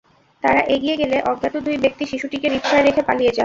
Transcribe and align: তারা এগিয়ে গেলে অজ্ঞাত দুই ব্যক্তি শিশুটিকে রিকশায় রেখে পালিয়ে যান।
তারা 0.43 0.61
এগিয়ে 0.75 0.95
গেলে 0.97 1.17
অজ্ঞাত 1.31 1.55
দুই 1.65 1.77
ব্যক্তি 1.77 2.03
শিশুটিকে 2.05 2.47
রিকশায় 2.49 2.83
রেখে 2.83 3.01
পালিয়ে 3.01 3.27
যান। 3.27 3.39